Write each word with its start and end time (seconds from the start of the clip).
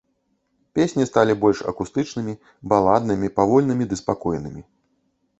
Песні 0.77 1.03
сталі 1.09 1.33
больш 1.43 1.59
акустычнымі, 1.71 2.33
баладнымі, 2.73 3.27
павольнымі 3.37 3.83
ды 3.91 3.99
спакойнымі. 4.01 4.61